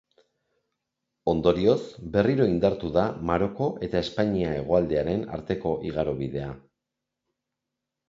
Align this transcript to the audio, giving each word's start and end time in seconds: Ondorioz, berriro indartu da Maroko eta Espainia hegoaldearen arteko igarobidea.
Ondorioz, 1.33 1.75
berriro 2.15 2.49
indartu 2.53 2.91
da 2.97 3.05
Maroko 3.33 3.69
eta 3.91 4.03
Espainia 4.09 4.57
hegoaldearen 4.59 5.25
arteko 5.41 5.79
igarobidea. 5.93 6.53